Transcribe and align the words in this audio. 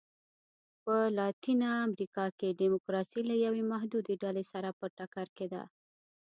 په 0.83 0.95
لاتینه 1.17 1.69
امریکا 1.87 2.25
کې 2.37 2.57
ډیموکراسي 2.61 3.21
له 3.29 3.35
یوې 3.45 3.63
محدودې 3.71 4.15
ډلې 4.23 4.43
سره 4.51 4.69
په 4.79 4.85
ټکر 4.97 5.27
کې 5.37 5.47
ده. 5.53 5.63